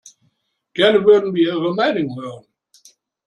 [0.73, 2.47] Gerne würden wir Ihre Meinung hören.